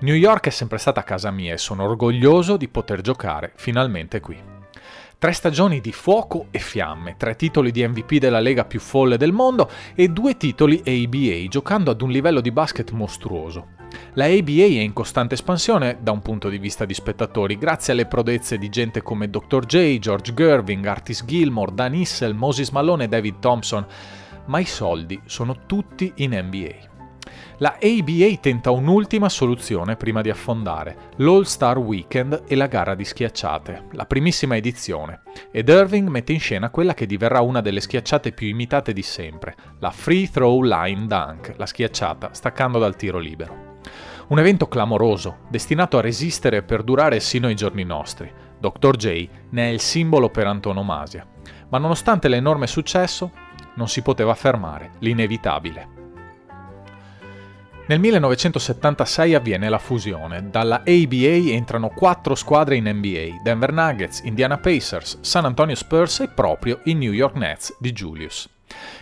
New 0.00 0.14
York 0.14 0.46
è 0.46 0.50
sempre 0.50 0.78
stata 0.78 1.02
casa 1.02 1.30
mia 1.30 1.52
e 1.52 1.58
sono 1.58 1.82
orgoglioso 1.82 2.56
di 2.56 2.68
poter 2.68 3.00
giocare 3.00 3.52
finalmente 3.56 4.20
qui. 4.20 4.57
Tre 5.20 5.32
stagioni 5.32 5.80
di 5.80 5.90
fuoco 5.90 6.46
e 6.52 6.60
fiamme, 6.60 7.16
tre 7.16 7.34
titoli 7.34 7.72
di 7.72 7.84
MVP 7.84 8.18
della 8.18 8.38
lega 8.38 8.64
più 8.64 8.78
folle 8.78 9.16
del 9.16 9.32
mondo 9.32 9.68
e 9.96 10.06
due 10.10 10.36
titoli 10.36 10.78
ABA, 10.78 11.48
giocando 11.48 11.90
ad 11.90 12.02
un 12.02 12.10
livello 12.10 12.40
di 12.40 12.52
basket 12.52 12.92
mostruoso. 12.92 13.70
La 14.12 14.26
ABA 14.26 14.62
è 14.62 14.80
in 14.80 14.92
costante 14.92 15.34
espansione 15.34 15.98
da 16.00 16.12
un 16.12 16.22
punto 16.22 16.48
di 16.48 16.58
vista 16.58 16.84
di 16.84 16.94
spettatori, 16.94 17.58
grazie 17.58 17.94
alle 17.94 18.06
prodezze 18.06 18.58
di 18.58 18.68
gente 18.68 19.02
come 19.02 19.28
Dr. 19.28 19.66
J, 19.66 19.98
George 19.98 20.32
Gerving, 20.32 20.86
Artis 20.86 21.24
Gilmore, 21.24 21.74
Dan 21.74 21.96
Issel, 21.96 22.34
Moses 22.34 22.70
Malone 22.70 23.04
e 23.04 23.08
David 23.08 23.40
Thompson, 23.40 23.84
ma 24.44 24.60
i 24.60 24.66
soldi 24.66 25.20
sono 25.24 25.66
tutti 25.66 26.12
in 26.18 26.40
NBA. 26.40 26.87
La 27.60 27.76
ABA 27.82 28.36
tenta 28.40 28.70
un'ultima 28.70 29.28
soluzione 29.28 29.96
prima 29.96 30.20
di 30.20 30.30
affondare, 30.30 31.10
l'All-Star 31.16 31.76
Weekend 31.76 32.44
e 32.46 32.54
la 32.54 32.68
gara 32.68 32.94
di 32.94 33.04
schiacciate, 33.04 33.86
la 33.92 34.06
primissima 34.06 34.54
edizione, 34.54 35.22
ed 35.50 35.68
Irving 35.68 36.08
mette 36.08 36.32
in 36.32 36.38
scena 36.38 36.70
quella 36.70 36.94
che 36.94 37.04
diverrà 37.04 37.40
una 37.40 37.60
delle 37.60 37.80
schiacciate 37.80 38.30
più 38.30 38.46
imitate 38.46 38.92
di 38.92 39.02
sempre, 39.02 39.56
la 39.80 39.90
Free 39.90 40.30
Throw 40.30 40.62
Line 40.62 41.06
Dunk, 41.06 41.54
la 41.56 41.66
schiacciata 41.66 42.28
staccando 42.32 42.78
dal 42.78 42.94
tiro 42.94 43.18
libero. 43.18 43.76
Un 44.28 44.38
evento 44.38 44.68
clamoroso, 44.68 45.38
destinato 45.50 45.98
a 45.98 46.02
resistere 46.02 46.58
e 46.58 46.62
perdurare 46.62 47.18
sino 47.18 47.48
ai 47.48 47.56
giorni 47.56 47.82
nostri. 47.82 48.30
Dr. 48.60 48.96
J 48.96 49.28
ne 49.50 49.68
è 49.68 49.72
il 49.72 49.80
simbolo 49.80 50.28
per 50.28 50.46
antonomasia. 50.46 51.26
Ma 51.70 51.78
nonostante 51.78 52.28
l'enorme 52.28 52.68
successo, 52.68 53.32
non 53.74 53.88
si 53.88 54.02
poteva 54.02 54.34
fermare 54.34 54.92
l'inevitabile. 54.98 55.97
Nel 57.88 58.00
1976 58.00 59.34
avviene 59.34 59.70
la 59.70 59.78
fusione. 59.78 60.50
Dalla 60.50 60.82
ABA 60.86 61.52
entrano 61.54 61.88
quattro 61.88 62.34
squadre 62.34 62.76
in 62.76 62.86
NBA: 62.86 63.40
Denver 63.42 63.72
Nuggets, 63.72 64.20
Indiana 64.24 64.58
Pacers, 64.58 65.20
San 65.22 65.46
Antonio 65.46 65.74
Spurs 65.74 66.20
e 66.20 66.28
proprio 66.28 66.80
i 66.84 66.92
New 66.92 67.12
York 67.12 67.36
Nets 67.36 67.74
di 67.78 67.92
Julius. 67.92 68.46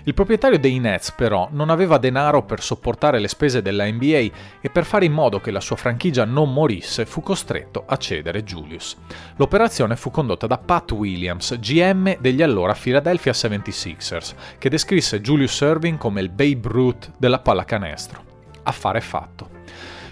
Il 0.05 0.15
proprietario 0.15 0.61
dei 0.61 0.79
Nets 0.79 1.11
però 1.11 1.49
non 1.51 1.71
aveva 1.71 1.99
denaro 1.99 2.45
per 2.45 2.63
sopportare 2.63 3.19
le 3.19 3.27
spese 3.27 3.61
della 3.61 3.91
NBA 3.91 4.31
e 4.61 4.71
per 4.73 4.85
fare 4.85 5.05
in 5.05 5.13
modo 5.13 5.41
che 5.41 5.51
la 5.51 5.59
sua 5.59 5.75
franchigia 5.75 6.25
non 6.25 6.53
morisse 6.53 7.07
fu 7.07 7.23
costretto 7.23 7.83
a 7.89 7.97
cedere 7.97 8.45
Julius. 8.45 8.97
L'operazione 9.35 9.97
fu 9.97 10.13
condotta 10.13 10.47
da 10.47 10.59
Pat 10.59 10.93
Williams, 10.93 11.59
GM 11.59 12.19
degli 12.21 12.41
allora 12.41 12.77
Philadelphia 12.81 13.33
76ers, 13.33 14.35
che 14.59 14.69
descrisse 14.69 15.21
Julius 15.21 15.59
Irving 15.59 15.99
come 15.99 16.21
il 16.21 16.29
Babe 16.29 16.69
Ruth 16.69 17.11
della 17.17 17.41
pallacanestro 17.41 18.26
affare 18.67 19.01
fatto. 19.01 19.57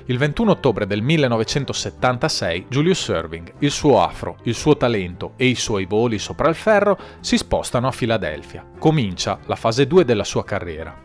Il 0.07 0.19
21 0.19 0.51
ottobre 0.51 0.87
del 0.87 1.01
1976 1.01 2.67
Julius 2.69 3.09
Irving, 3.09 3.55
il 3.61 3.71
suo 3.71 4.03
afro, 4.03 4.37
il 4.43 4.55
suo 4.55 4.77
talento 4.77 5.33
e 5.37 5.47
i 5.47 5.55
suoi 5.55 5.87
voli 5.87 6.19
sopra 6.19 6.51
il 6.51 6.55
ferro 6.55 6.99
si 7.21 7.39
spostano 7.39 7.87
a 7.87 7.91
Filadelfia. 7.91 8.67
Comincia 8.79 9.39
la 9.47 9.57
fase 9.57 9.87
2 9.87 10.05
della 10.05 10.25
sua 10.25 10.45
carriera. 10.45 11.05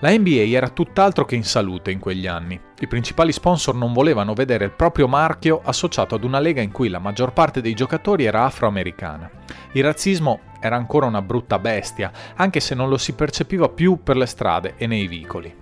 La 0.00 0.10
NBA 0.10 0.56
era 0.56 0.70
tutt'altro 0.70 1.24
che 1.26 1.36
in 1.36 1.44
salute 1.44 1.92
in 1.92 2.00
quegli 2.00 2.26
anni. 2.26 2.58
I 2.80 2.88
principali 2.88 3.30
sponsor 3.30 3.74
non 3.74 3.92
volevano 3.92 4.32
vedere 4.32 4.64
il 4.64 4.72
proprio 4.72 5.06
marchio 5.06 5.60
associato 5.62 6.16
ad 6.16 6.24
una 6.24 6.40
lega 6.40 6.60
in 6.62 6.72
cui 6.72 6.88
la 6.88 6.98
maggior 6.98 7.32
parte 7.32 7.60
dei 7.60 7.74
giocatori 7.74 8.24
era 8.24 8.44
afroamericana. 8.44 9.30
Il 9.72 9.84
razzismo 9.84 10.40
era 10.58 10.74
ancora 10.74 11.06
una 11.06 11.22
brutta 11.22 11.58
bestia, 11.58 12.10
anche 12.34 12.58
se 12.60 12.74
non 12.74 12.88
lo 12.88 12.96
si 12.96 13.12
percepiva 13.12 13.68
più 13.68 14.02
per 14.02 14.16
le 14.16 14.26
strade 14.26 14.74
e 14.76 14.88
nei 14.88 15.06
vicoli. 15.06 15.61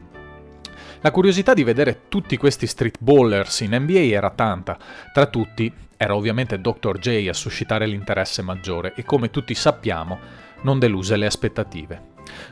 La 1.02 1.10
curiosità 1.12 1.54
di 1.54 1.64
vedere 1.64 2.02
tutti 2.08 2.36
questi 2.36 2.66
street 2.66 2.98
ballers 3.00 3.60
in 3.60 3.74
NBA 3.74 4.12
era 4.14 4.28
tanta. 4.28 4.76
Tra 5.14 5.26
tutti 5.26 5.72
era 5.96 6.14
ovviamente 6.14 6.60
Dr. 6.60 6.98
J 6.98 7.26
a 7.28 7.32
suscitare 7.32 7.86
l'interesse 7.86 8.42
maggiore 8.42 8.92
e 8.94 9.04
come 9.04 9.30
tutti 9.30 9.54
sappiamo 9.54 10.18
non 10.62 10.78
deluse 10.78 11.16
le 11.16 11.24
aspettative. 11.24 12.08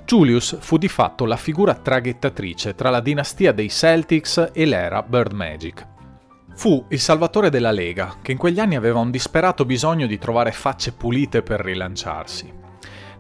Julius 0.07 0.57
fu 0.61 0.79
di 0.79 0.89
fatto 0.89 1.27
la 1.27 1.37
figura 1.37 1.75
traghettatrice 1.75 2.75
tra 2.75 2.89
la 2.89 3.01
dinastia 3.01 3.53
dei 3.53 3.69
Celtics 3.69 4.51
e 4.55 4.65
l'era 4.65 5.03
Bird 5.03 5.33
Magic. 5.33 5.87
Fu 6.55 6.87
il 6.89 7.01
salvatore 7.01 7.51
della 7.51 7.71
Lega, 7.71 8.17
che 8.23 8.33
in 8.33 8.39
quegli 8.39 8.61
anni 8.61 8.77
aveva 8.77 8.99
un 8.99 9.11
disperato 9.11 9.67
bisogno 9.67 10.07
di 10.07 10.19
trovare 10.19 10.53
facce 10.53 10.93
pulite 10.93 11.43
per 11.43 11.61
rilanciarsi. 11.61 12.58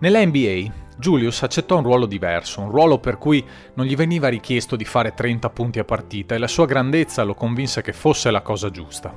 Nella 0.00 0.24
NBA 0.24 0.72
Julius 0.96 1.42
accettò 1.42 1.76
un 1.76 1.82
ruolo 1.82 2.06
diverso, 2.06 2.60
un 2.60 2.70
ruolo 2.70 2.98
per 2.98 3.18
cui 3.18 3.44
non 3.74 3.84
gli 3.84 3.96
veniva 3.96 4.28
richiesto 4.28 4.76
di 4.76 4.84
fare 4.84 5.12
30 5.12 5.50
punti 5.50 5.80
a 5.80 5.84
partita 5.84 6.36
e 6.36 6.38
la 6.38 6.46
sua 6.46 6.66
grandezza 6.66 7.24
lo 7.24 7.34
convinse 7.34 7.82
che 7.82 7.92
fosse 7.92 8.30
la 8.30 8.42
cosa 8.42 8.70
giusta. 8.70 9.12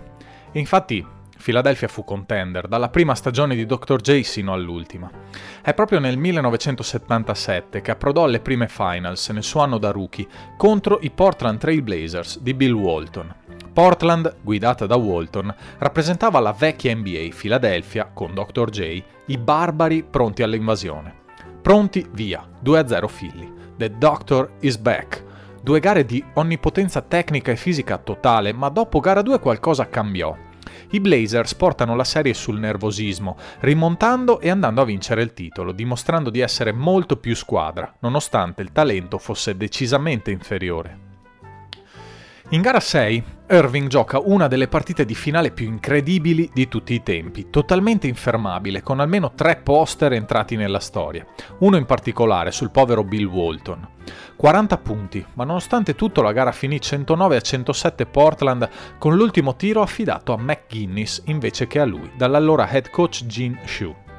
E 0.52 0.60
infatti 0.60 1.06
Philadelphia 1.42 1.88
fu 1.88 2.04
contender 2.04 2.68
dalla 2.68 2.90
prima 2.90 3.16
stagione 3.16 3.56
di 3.56 3.66
Dr. 3.66 4.00
J 4.00 4.22
sino 4.22 4.54
all'ultima. 4.54 5.10
È 5.62 5.74
proprio 5.74 6.00
nel 6.00 6.18
1977 6.18 7.82
che 7.82 7.92
approdò 7.92 8.24
alle 8.24 8.40
prime 8.40 8.68
finals 8.68 9.30
nel 9.30 9.44
suo 9.44 9.62
anno 9.62 9.78
da 9.78 9.92
rookie 9.92 10.28
contro 10.56 11.00
i 11.02 11.10
Portland 11.10 11.60
Trail 11.60 11.82
Blazers 11.82 12.40
di 12.40 12.54
Bill 12.54 12.74
Walton. 12.74 13.36
Portland, 13.74 14.36
guidata 14.42 14.86
da 14.86 14.98
Walton, 14.98 15.54
rappresentava 15.78 16.40
la 16.40 16.52
vecchia 16.52 16.94
NBA 16.94 17.30
Philadelphia, 17.36 18.12
con 18.14 18.34
Dr. 18.34 18.70
J, 18.70 19.04
i 19.28 19.38
barbari 19.38 20.04
pronti 20.04 20.44
all'invasione. 20.44 21.20
Pronti, 21.62 22.06
via, 22.12 22.46
2-0 22.64 23.06
Philly. 23.08 23.54
The 23.78 23.98
Doctor 23.98 24.52
is 24.60 24.78
back. 24.78 25.24
Due 25.64 25.80
gare 25.80 26.06
di 26.06 26.24
onnipotenza 26.34 27.02
tecnica 27.02 27.52
e 27.52 27.56
fisica 27.56 27.98
totale, 27.98 28.52
ma 28.52 28.68
dopo 28.70 29.00
gara 29.00 29.22
2 29.22 29.40
qualcosa 29.40 29.88
cambiò. 29.88 30.36
I 30.92 31.00
Blazers 31.00 31.56
portano 31.56 31.96
la 31.96 32.04
serie 32.04 32.34
sul 32.34 32.60
nervosismo, 32.60 33.38
rimontando 33.60 34.40
e 34.40 34.50
andando 34.50 34.82
a 34.82 34.86
vincere 34.86 35.22
il 35.22 35.34
titolo, 35.34 35.72
dimostrando 35.72 36.30
di 36.30 36.40
essere 36.40 36.72
molto 36.72 37.18
più 37.18 37.36
squadra, 37.36 37.94
nonostante 38.00 38.62
il 38.62 38.72
talento 38.72 39.18
fosse 39.18 39.56
decisamente 39.56 40.32
inferiore. 40.32 41.11
In 42.54 42.60
gara 42.60 42.82
6, 42.82 43.24
Irving 43.50 43.88
gioca 43.88 44.20
una 44.20 44.48
delle 44.48 44.68
partite 44.68 45.06
di 45.06 45.16
finale 45.16 45.52
più 45.52 45.68
incredibili 45.68 46.50
di 46.54 46.68
tutti 46.68 46.94
i 46.94 47.02
tempi, 47.02 47.50
totalmente 47.50 48.08
infermabile, 48.08 48.84
con 48.84 49.00
almeno 49.00 49.32
tre 49.36 49.56
poster 49.56 50.12
entrati 50.12 50.58
nella 50.58 50.82
storia, 50.82 51.26
uno 51.60 51.78
in 51.78 51.86
particolare 51.86 52.52
sul 52.52 52.70
povero 52.70 53.06
Bill 53.06 53.28
Walton. 53.28 53.88
40 54.36 54.78
punti, 54.80 55.26
ma 55.36 55.46
nonostante 55.46 55.96
tutto 55.96 56.22
la 56.22 56.34
gara 56.34 56.52
finì 56.52 56.82
109 56.82 57.38
a 57.38 57.42
107 57.42 58.06
Portland 58.06 58.70
con 58.98 59.16
l'ultimo 59.16 59.56
tiro 59.56 59.82
affidato 59.82 60.34
a 60.34 60.38
McGuinness 60.38 61.22
invece 61.28 61.68
che 61.68 61.80
a 61.80 61.86
lui, 61.86 62.12
dall'allora 62.18 62.70
head 62.70 62.90
coach 62.90 63.26
Gene 63.28 63.62
Shue. 63.66 64.11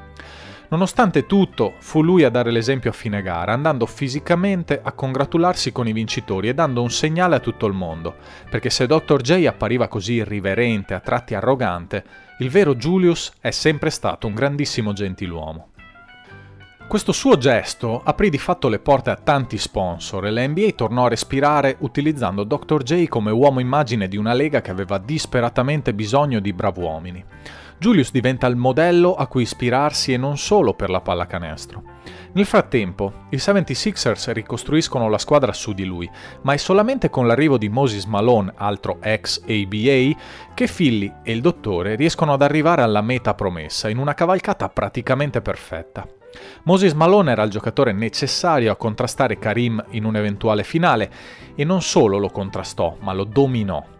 Nonostante 0.73 1.27
tutto, 1.27 1.75
fu 1.77 2.01
lui 2.01 2.23
a 2.23 2.31
dare 2.31 2.49
l'esempio 2.49 2.89
a 2.89 2.93
fine 2.93 3.21
gara, 3.21 3.53
andando 3.53 3.85
fisicamente 3.85 4.81
a 4.81 4.91
congratularsi 4.93 5.71
con 5.71 5.87
i 5.87 5.93
vincitori 5.93 6.47
e 6.47 6.55
dando 6.55 6.81
un 6.81 6.89
segnale 6.89 7.35
a 7.35 7.39
tutto 7.39 7.67
il 7.67 7.73
mondo, 7.73 8.15
perché 8.49 8.71
se 8.71 8.87
Dr. 8.87 9.21
J 9.21 9.45
appariva 9.45 9.87
così 9.87 10.13
irriverente, 10.13 10.95
a 10.95 10.99
tratti 10.99 11.35
arrogante, 11.35 12.03
il 12.39 12.49
vero 12.49 12.73
Julius 12.73 13.33
è 13.39 13.51
sempre 13.51 13.91
stato 13.91 14.25
un 14.25 14.33
grandissimo 14.33 14.93
gentiluomo. 14.93 15.67
Questo 16.87 17.11
suo 17.11 17.37
gesto 17.37 18.01
aprì 18.03 18.31
di 18.31 18.39
fatto 18.39 18.67
le 18.67 18.79
porte 18.79 19.11
a 19.11 19.15
tanti 19.15 19.59
sponsor 19.59 20.25
e 20.25 20.31
la 20.31 20.47
NBA 20.47 20.71
tornò 20.75 21.05
a 21.05 21.09
respirare 21.09 21.75
utilizzando 21.81 22.43
Dr. 22.43 22.81
J 22.81 23.07
come 23.07 23.29
uomo 23.29 23.59
immagine 23.59 24.07
di 24.07 24.17
una 24.17 24.33
lega 24.33 24.61
che 24.61 24.71
aveva 24.71 24.97
disperatamente 24.97 25.93
bisogno 25.93 26.39
di 26.39 26.51
brav'uomini. 26.51 27.25
Julius 27.83 28.11
diventa 28.11 28.47
il 28.47 28.55
modello 28.55 29.13
a 29.13 29.27
cui 29.27 29.41
ispirarsi 29.41 30.13
e 30.13 30.17
non 30.17 30.37
solo 30.37 30.73
per 30.73 30.89
la 30.89 31.01
pallacanestro. 31.01 31.83
Nel 32.31 32.45
frattempo, 32.45 33.25
i 33.31 33.35
76ers 33.35 34.31
ricostruiscono 34.31 35.09
la 35.09 35.17
squadra 35.17 35.51
su 35.51 35.73
di 35.73 35.83
lui, 35.83 36.09
ma 36.43 36.53
è 36.53 36.57
solamente 36.57 37.09
con 37.09 37.27
l'arrivo 37.27 37.57
di 37.57 37.67
Moses 37.67 38.05
Malone, 38.05 38.53
altro 38.55 38.99
ex 39.01 39.41
ABA, 39.41 40.17
che 40.53 40.69
Philly 40.73 41.13
e 41.23 41.33
il 41.33 41.41
dottore 41.41 41.95
riescono 41.95 42.31
ad 42.31 42.41
arrivare 42.41 42.83
alla 42.83 43.01
meta 43.01 43.33
promessa 43.33 43.89
in 43.89 43.97
una 43.97 44.13
cavalcata 44.13 44.69
praticamente 44.69 45.41
perfetta. 45.41 46.07
Moses 46.63 46.93
Malone 46.93 47.31
era 47.31 47.43
il 47.43 47.51
giocatore 47.51 47.91
necessario 47.91 48.71
a 48.71 48.77
contrastare 48.77 49.37
Karim 49.37 49.83
in 49.89 50.05
un'eventuale 50.05 50.63
finale 50.63 51.11
e 51.53 51.65
non 51.65 51.81
solo 51.81 52.17
lo 52.17 52.29
contrastò, 52.29 52.95
ma 53.01 53.11
lo 53.11 53.25
dominò. 53.25 53.92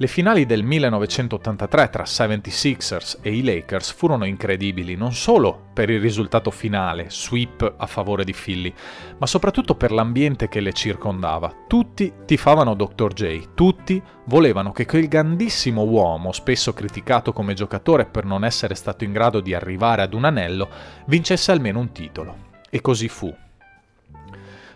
Le 0.00 0.06
finali 0.06 0.46
del 0.46 0.62
1983 0.62 1.90
tra 1.90 2.04
76ers 2.04 3.18
e 3.20 3.34
i 3.34 3.42
Lakers 3.42 3.90
furono 3.90 4.26
incredibili 4.26 4.94
non 4.94 5.12
solo 5.12 5.70
per 5.74 5.90
il 5.90 6.00
risultato 6.00 6.52
finale, 6.52 7.06
sweep 7.08 7.74
a 7.76 7.86
favore 7.86 8.22
di 8.22 8.32
Philly, 8.32 8.72
ma 9.18 9.26
soprattutto 9.26 9.74
per 9.74 9.90
l'ambiente 9.90 10.48
che 10.48 10.60
le 10.60 10.72
circondava. 10.72 11.52
Tutti 11.66 12.12
tifavano 12.24 12.74
Dr. 12.74 13.12
J, 13.12 13.54
tutti 13.54 14.00
volevano 14.26 14.70
che 14.70 14.86
quel 14.86 15.08
grandissimo 15.08 15.82
uomo, 15.82 16.30
spesso 16.30 16.72
criticato 16.72 17.32
come 17.32 17.54
giocatore 17.54 18.06
per 18.06 18.24
non 18.24 18.44
essere 18.44 18.76
stato 18.76 19.02
in 19.02 19.10
grado 19.10 19.40
di 19.40 19.52
arrivare 19.52 20.02
ad 20.02 20.14
un 20.14 20.26
anello, 20.26 20.68
vincesse 21.06 21.50
almeno 21.50 21.80
un 21.80 21.90
titolo. 21.90 22.36
E 22.70 22.80
così 22.80 23.08
fu. 23.08 23.34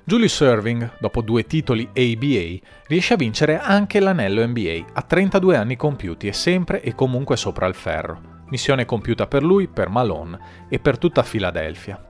Julius 0.04 0.40
Irving, 0.40 0.94
dopo 0.98 1.22
due 1.22 1.46
titoli 1.46 1.84
ABA, 1.84 2.58
riesce 2.88 3.14
a 3.14 3.16
vincere 3.16 3.60
anche 3.60 4.00
l'anello 4.00 4.44
NBA 4.44 4.86
a 4.94 5.02
32 5.02 5.56
anni 5.56 5.76
compiuti 5.76 6.26
e 6.26 6.32
sempre 6.32 6.82
e 6.82 6.96
comunque 6.96 7.36
sopra 7.36 7.68
il 7.68 7.74
ferro. 7.74 8.40
Missione 8.48 8.84
compiuta 8.84 9.28
per 9.28 9.44
lui, 9.44 9.68
per 9.68 9.88
Malone 9.88 10.66
e 10.68 10.80
per 10.80 10.98
tutta 10.98 11.22
Filadelfia. 11.22 12.04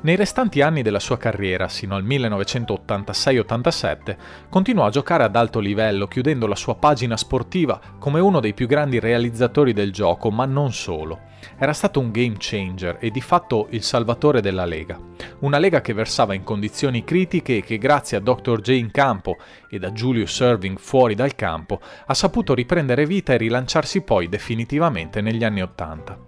Nei 0.00 0.16
restanti 0.16 0.62
anni 0.62 0.80
della 0.80 1.00
sua 1.00 1.18
carriera, 1.18 1.68
sino 1.68 1.96
al 1.96 2.04
1986-87, 2.04 4.16
continuò 4.48 4.86
a 4.86 4.90
giocare 4.90 5.24
ad 5.24 5.36
alto 5.36 5.60
livello, 5.60 6.06
chiudendo 6.06 6.46
la 6.46 6.56
sua 6.56 6.76
pagina 6.76 7.18
sportiva 7.18 7.78
come 7.98 8.20
uno 8.20 8.40
dei 8.40 8.54
più 8.54 8.66
grandi 8.66 8.98
realizzatori 8.98 9.74
del 9.74 9.92
gioco, 9.92 10.30
ma 10.30 10.46
non 10.46 10.72
solo. 10.72 11.27
Era 11.58 11.72
stato 11.72 12.00
un 12.00 12.10
game 12.10 12.36
changer 12.38 12.98
e 13.00 13.10
di 13.10 13.20
fatto 13.20 13.66
il 13.70 13.82
salvatore 13.82 14.40
della 14.40 14.64
Lega. 14.64 14.98
Una 15.40 15.58
Lega 15.58 15.80
che 15.80 15.92
versava 15.92 16.34
in 16.34 16.44
condizioni 16.44 17.04
critiche 17.04 17.58
e 17.58 17.62
che 17.62 17.78
grazie 17.78 18.16
a 18.16 18.20
Dr. 18.20 18.60
J 18.60 18.68
in 18.70 18.90
campo 18.90 19.36
e 19.68 19.78
da 19.78 19.90
Julius 19.90 20.38
Irving 20.40 20.78
fuori 20.78 21.14
dal 21.14 21.34
campo 21.34 21.80
ha 22.06 22.14
saputo 22.14 22.54
riprendere 22.54 23.06
vita 23.06 23.32
e 23.32 23.36
rilanciarsi 23.38 24.02
poi 24.02 24.28
definitivamente 24.28 25.20
negli 25.20 25.44
anni 25.44 25.62
Ottanta. 25.62 26.18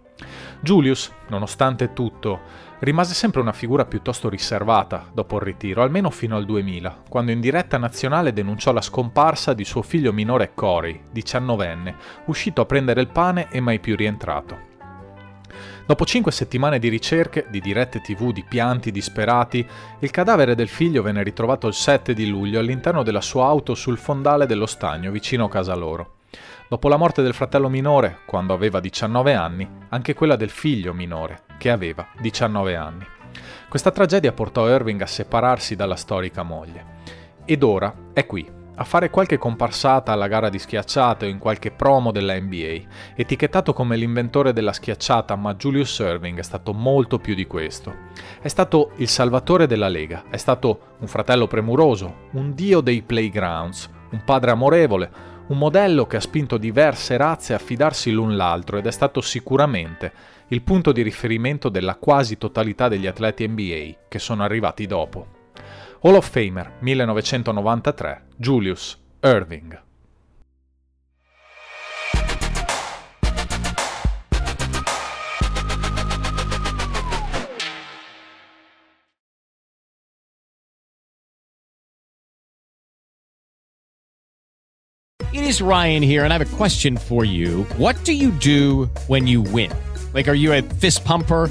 Julius, 0.61 1.11
nonostante 1.29 1.95
tutto, 1.95 2.40
rimase 2.81 3.14
sempre 3.14 3.40
una 3.40 3.52
figura 3.52 3.87
piuttosto 3.87 4.29
riservata 4.29 5.09
dopo 5.12 5.37
il 5.37 5.43
ritiro, 5.43 5.83
almeno 5.83 6.11
fino 6.11 6.37
al 6.37 6.45
2000, 6.45 7.05
quando 7.09 7.33
in 7.33 7.40
diretta 7.40 7.79
nazionale 7.79 8.33
denunciò 8.33 8.73
la 8.73 8.83
scomparsa 8.83 9.55
di 9.55 9.64
suo 9.64 9.83
figlio 9.83 10.12
minore 10.12 10.52
Corey, 10.55 11.05
diciannovenne, 11.11 11.97
uscito 12.26 12.61
a 12.61 12.67
prendere 12.67 13.00
il 13.00 13.09
pane 13.09 13.49
e 13.50 13.61
mai 13.61 13.81
più 13.81 13.97
rientrato. 13.97 14.69
Dopo 15.90 16.04
cinque 16.04 16.30
settimane 16.30 16.78
di 16.78 16.88
ricerche, 16.88 17.47
di 17.50 17.61
dirette 17.61 18.00
tv, 18.00 18.30
di 18.30 18.44
pianti 18.49 18.92
disperati, 18.92 19.66
il 19.99 20.11
cadavere 20.12 20.54
del 20.54 20.68
figlio 20.68 21.02
venne 21.02 21.25
ritrovato 21.25 21.66
il 21.66 21.75
7 21.75 22.14
di 22.14 22.28
luglio 22.28 22.61
all'interno 22.61 23.02
della 23.02 23.20
sua 23.20 23.47
auto 23.47 23.75
sul 23.75 23.99
fondale 23.99 24.47
dello 24.47 24.66
stagno 24.66 25.11
vicino 25.11 25.47
a 25.47 25.49
casa 25.49 25.75
loro. 25.75 26.18
Dopo 26.68 26.87
la 26.87 26.97
morte 26.97 27.23
del 27.23 27.35
fratello 27.35 27.68
minore, 27.68 28.18
quando 28.25 28.54
aveva 28.54 28.78
19 28.78 29.35
anni, 29.35 29.68
anche 29.88 30.14
quella 30.14 30.37
del 30.37 30.50
figlio 30.50 30.94
minore, 30.94 31.42
che 31.59 31.70
aveva 31.73 32.06
19 32.20 32.76
anni. 32.76 33.04
Questa 33.68 33.90
tragedia 33.90 34.30
portò 34.30 34.68
Irving 34.68 35.00
a 35.02 35.06
separarsi 35.06 35.75
dalla 35.75 35.97
storica 35.97 36.44
moglie. 36.44 36.85
Ed 37.44 37.64
ora 37.64 37.92
è 38.12 38.26
qui, 38.26 38.49
a 38.80 38.84
fare 38.84 39.10
qualche 39.10 39.37
comparsata 39.37 40.10
alla 40.10 40.26
gara 40.26 40.49
di 40.49 40.58
schiacciate 40.58 41.26
o 41.26 41.28
in 41.28 41.37
qualche 41.37 41.70
promo 41.70 42.12
della 42.12 42.40
NBA, 42.40 42.80
etichettato 43.14 43.75
come 43.75 43.94
l'inventore 43.94 44.54
della 44.54 44.72
schiacciata, 44.72 45.37
ma 45.37 45.54
Julius 45.54 45.99
Irving 45.99 46.38
è 46.38 46.42
stato 46.42 46.72
molto 46.72 47.18
più 47.18 47.34
di 47.34 47.46
questo. 47.46 47.94
È 48.40 48.49
stato 48.49 48.92
il 48.96 49.08
salvatore 49.08 49.66
della 49.66 49.88
Lega, 49.88 50.25
è 50.30 50.38
stato 50.38 50.94
un 50.99 51.06
fratello 51.08 51.46
premuroso, 51.46 52.28
un 52.32 52.54
dio 52.54 52.80
dei 52.80 53.02
playgrounds, 53.02 53.90
un 54.12 54.25
padre 54.25 54.52
amorevole, 54.52 55.10
un 55.49 55.58
modello 55.58 56.06
che 56.06 56.16
ha 56.16 56.20
spinto 56.20 56.56
diverse 56.56 57.18
razze 57.18 57.52
a 57.52 57.58
fidarsi 57.58 58.10
l'un 58.10 58.34
l'altro 58.34 58.78
ed 58.78 58.87
è 58.87 58.92
stato 58.92 59.20
sicuramente 59.20 60.11
il 60.48 60.62
punto 60.62 60.92
di 60.92 61.02
riferimento 61.02 61.68
della 61.68 61.96
quasi 61.96 62.38
totalità 62.38 62.88
degli 62.88 63.07
atleti 63.07 63.46
NBA 63.46 64.05
che 64.09 64.18
sono 64.18 64.42
arrivati 64.42 64.87
dopo. 64.87 65.39
Hall 66.02 66.16
of 66.16 66.24
Famer 66.24 66.70
1993 66.80 68.24
Julius 68.40 68.96
Irving. 69.22 69.74
It 85.34 85.42
is 85.42 85.60
Ryan 85.60 86.02
here, 86.02 86.24
and 86.24 86.32
I 86.32 86.38
have 86.38 86.50
a 86.50 86.56
question 86.56 86.96
for 86.96 87.26
you. 87.26 87.64
What 87.76 88.02
do 88.04 88.14
you 88.14 88.30
do 88.30 88.86
when 89.06 89.26
you 89.26 89.42
win? 89.42 89.70
Like, 90.14 90.28
are 90.28 90.34
you 90.34 90.54
a 90.54 90.62
fist 90.62 91.04
pumper? 91.04 91.50